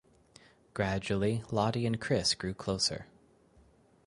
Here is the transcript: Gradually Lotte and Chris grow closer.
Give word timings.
Gradually 0.73 1.43
Lotte 1.51 1.75
and 1.85 2.01
Chris 2.01 2.33
grow 2.33 2.55
closer. 2.55 3.05